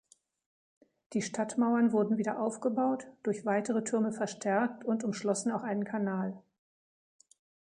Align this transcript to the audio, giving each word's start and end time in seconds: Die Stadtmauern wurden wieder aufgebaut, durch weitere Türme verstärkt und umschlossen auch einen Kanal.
Die 1.13 1.21
Stadtmauern 1.21 1.91
wurden 1.91 2.17
wieder 2.17 2.39
aufgebaut, 2.39 3.05
durch 3.21 3.45
weitere 3.45 3.83
Türme 3.83 4.11
verstärkt 4.11 4.83
und 4.83 5.03
umschlossen 5.03 5.51
auch 5.51 5.61
einen 5.61 5.83
Kanal. 5.85 6.41